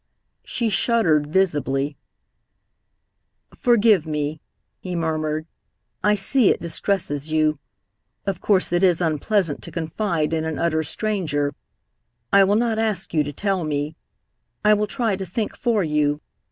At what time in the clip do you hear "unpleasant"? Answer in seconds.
8.99-9.61